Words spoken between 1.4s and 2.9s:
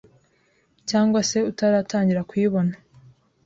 utaratangira kuyibona